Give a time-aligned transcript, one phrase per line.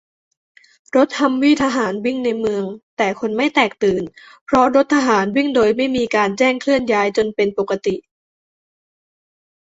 [0.95, 2.63] -รถฮัมวี่ทหารวิ่งในเมือง
[2.97, 4.03] แต่คนไม่แตกตื่น
[4.45, 7.95] เพราะรถทหารวิ่งโดยไม่มีการแจ้งเคลื่อนย้ายจนเป็นปกติ